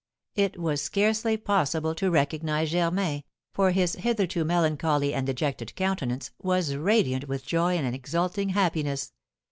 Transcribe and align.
It 0.35 0.57
was 0.57 0.81
scarcely 0.81 1.37
possible 1.37 1.93
to 1.93 2.09
recognise 2.09 2.71
Germain, 2.71 3.23
for 3.53 3.69
his 3.69 3.93
hitherto 3.93 4.43
melancholy 4.43 5.13
and 5.13 5.27
dejected 5.27 5.75
countenance 5.75 6.31
was 6.41 6.73
radiant 6.75 7.27
with 7.27 7.45
joy 7.45 7.77
and 7.77 7.93
exulting 7.93 8.49
happiness. 8.49 9.13